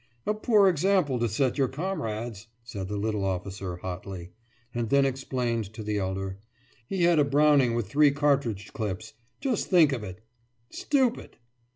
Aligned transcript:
A 0.25 0.33
poor 0.33 0.67
example 0.67 1.19
to 1.19 1.29
set 1.29 1.59
your 1.59 1.67
comrades!« 1.67 2.47
said 2.63 2.87
the 2.87 2.97
little 2.97 3.23
officer, 3.23 3.75
hotly; 3.77 4.31
and 4.73 4.89
then 4.89 5.05
explained 5.05 5.71
to 5.75 5.83
the 5.83 5.99
elder: 5.99 6.39
»He 6.87 7.03
had 7.03 7.19
a 7.19 7.23
Browning 7.23 7.75
with 7.75 7.87
three 7.87 8.09
cartridge 8.09 8.73
clips. 8.73 9.13
Just 9.41 9.67
think 9.69 9.93
of 9.93 10.03
it! 10.03 10.23
Stupid! 10.71 11.37